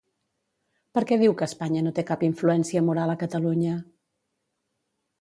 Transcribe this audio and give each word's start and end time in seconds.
Per 0.97 1.03
què 1.11 1.17
diu 1.25 1.35
que 1.41 1.49
Espanya 1.51 1.85
no 1.89 1.93
té 1.99 2.05
cap 2.09 2.25
influència 2.31 2.85
moral 2.91 3.15
a 3.17 3.21
Catalunya? 3.27 3.79